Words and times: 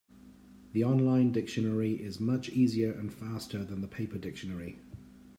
The 0.71 0.81
on-line 0.81 1.31
dictionary 1.31 1.93
is 1.93 2.19
much 2.19 2.49
easier 2.49 2.91
and 2.91 3.13
faster 3.13 3.63
than 3.63 3.81
the 3.81 3.87
paper 3.87 4.17
dictionary. 4.17 4.79